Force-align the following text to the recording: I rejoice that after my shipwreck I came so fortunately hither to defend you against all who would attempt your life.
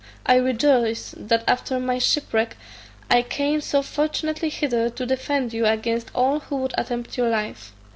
I 0.25 0.37
rejoice 0.37 1.13
that 1.15 1.43
after 1.47 1.79
my 1.79 1.99
shipwreck 1.99 2.57
I 3.11 3.21
came 3.21 3.61
so 3.61 3.83
fortunately 3.83 4.49
hither 4.49 4.89
to 4.89 5.05
defend 5.05 5.53
you 5.53 5.67
against 5.67 6.09
all 6.15 6.39
who 6.39 6.55
would 6.55 6.73
attempt 6.75 7.19
your 7.19 7.29
life. 7.29 7.71